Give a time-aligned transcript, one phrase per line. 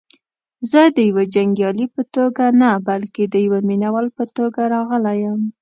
[0.71, 5.41] زه دیوه جنګیالي په توګه نه بلکې دیوه مینه وال په توګه راغلی یم.